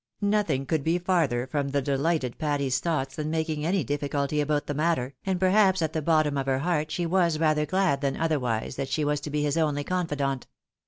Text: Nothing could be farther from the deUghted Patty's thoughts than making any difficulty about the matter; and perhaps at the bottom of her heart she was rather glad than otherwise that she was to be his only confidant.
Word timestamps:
Nothing 0.19 0.65
could 0.65 0.83
be 0.83 0.97
farther 0.97 1.45
from 1.45 1.67
the 1.69 1.81
deUghted 1.83 2.39
Patty's 2.39 2.79
thoughts 2.79 3.15
than 3.15 3.29
making 3.29 3.63
any 3.63 3.83
difficulty 3.83 4.41
about 4.41 4.65
the 4.65 4.73
matter; 4.73 5.13
and 5.27 5.39
perhaps 5.39 5.79
at 5.79 5.93
the 5.93 6.01
bottom 6.01 6.39
of 6.39 6.47
her 6.47 6.57
heart 6.57 6.89
she 6.89 7.05
was 7.05 7.37
rather 7.37 7.67
glad 7.67 8.01
than 8.01 8.17
otherwise 8.17 8.77
that 8.77 8.89
she 8.89 9.05
was 9.05 9.19
to 9.19 9.29
be 9.29 9.43
his 9.43 9.57
only 9.59 9.83
confidant. 9.83 10.47